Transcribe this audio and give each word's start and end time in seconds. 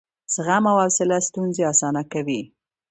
زغم 0.33 0.63
او 0.71 0.77
حوصله 0.83 1.17
ستونزې 1.27 1.63
اسانه 1.73 2.03
کوي. 2.13 2.41